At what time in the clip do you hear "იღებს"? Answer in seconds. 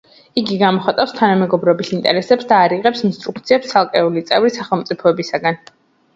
2.79-3.05